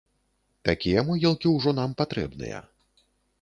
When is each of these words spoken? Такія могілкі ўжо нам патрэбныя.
Такія 0.69 1.03
могілкі 1.09 1.47
ўжо 1.57 1.75
нам 1.81 1.93
патрэбныя. 2.01 2.63